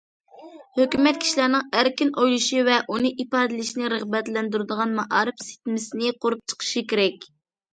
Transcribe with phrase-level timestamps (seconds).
[0.77, 7.31] ھۆكۈمەت كىشىلەرنىڭ ئەركىن ئويلىشى ۋە ئۇنى ئىپادىلىشىنى رىغبەتلەندۈرىدىغان مائارىپ سىستېمىسىنى قۇرۇپ چىقىشى كېرەك.